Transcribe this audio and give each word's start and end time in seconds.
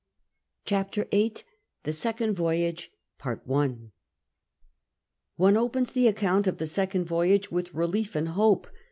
CHAPTER 0.65 1.05
VIII 1.11 1.43
THE 1.83 1.93
SECOND 1.93 2.33
VOYAGE 2.35 2.91
One 3.43 3.91
opens 5.37 5.93
the 5.93 6.07
account 6.07 6.47
of 6.47 6.57
the 6.57 6.65
second 6.65 7.05
voyage 7.05 7.51
with 7.51 7.75
relief 7.75 8.15
and 8.15 8.29
hope. 8.29 8.65